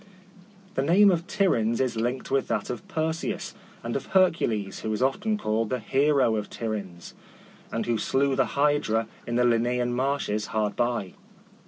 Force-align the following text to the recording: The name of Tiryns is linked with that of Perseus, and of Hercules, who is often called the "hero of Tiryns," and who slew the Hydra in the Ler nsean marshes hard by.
The 0.73 0.81
name 0.81 1.11
of 1.11 1.27
Tiryns 1.27 1.79
is 1.79 1.95
linked 1.95 2.31
with 2.31 2.47
that 2.47 2.71
of 2.71 2.87
Perseus, 2.87 3.53
and 3.83 3.95
of 3.95 4.07
Hercules, 4.17 4.79
who 4.79 4.91
is 4.91 5.03
often 5.03 5.37
called 5.37 5.69
the 5.69 5.77
"hero 5.77 6.37
of 6.37 6.49
Tiryns," 6.49 7.13
and 7.71 7.85
who 7.85 7.99
slew 7.99 8.35
the 8.35 8.57
Hydra 8.57 9.07
in 9.27 9.35
the 9.35 9.45
Ler 9.45 9.59
nsean 9.59 9.91
marshes 9.91 10.47
hard 10.47 10.75
by. 10.75 11.13